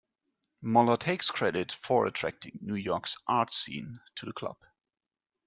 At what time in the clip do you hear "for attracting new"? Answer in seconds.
1.73-2.73